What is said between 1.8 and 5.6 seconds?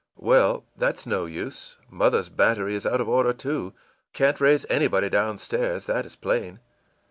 Mother's battery is out of order, too. Can't raise anybody down